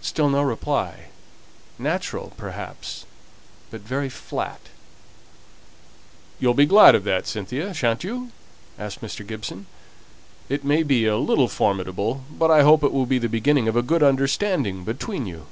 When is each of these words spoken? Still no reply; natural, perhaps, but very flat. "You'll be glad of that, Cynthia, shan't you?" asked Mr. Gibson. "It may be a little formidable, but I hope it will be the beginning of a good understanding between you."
Still 0.00 0.28
no 0.30 0.40
reply; 0.40 1.06
natural, 1.80 2.32
perhaps, 2.36 3.06
but 3.72 3.80
very 3.80 4.08
flat. 4.08 4.60
"You'll 6.38 6.54
be 6.54 6.64
glad 6.64 6.94
of 6.94 7.02
that, 7.02 7.26
Cynthia, 7.26 7.74
shan't 7.74 8.04
you?" 8.04 8.30
asked 8.78 9.00
Mr. 9.00 9.26
Gibson. 9.26 9.66
"It 10.48 10.62
may 10.64 10.84
be 10.84 11.06
a 11.06 11.18
little 11.18 11.48
formidable, 11.48 12.22
but 12.30 12.52
I 12.52 12.62
hope 12.62 12.84
it 12.84 12.92
will 12.92 13.04
be 13.06 13.18
the 13.18 13.28
beginning 13.28 13.66
of 13.66 13.74
a 13.74 13.82
good 13.82 14.04
understanding 14.04 14.84
between 14.84 15.26
you." 15.26 15.46